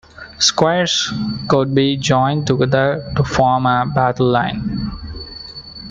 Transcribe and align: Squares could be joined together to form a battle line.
Squares 0.39 1.13
could 1.47 1.75
be 1.75 1.95
joined 1.95 2.47
together 2.47 3.13
to 3.15 3.23
form 3.23 3.67
a 3.67 3.85
battle 3.85 4.31
line. 4.31 4.93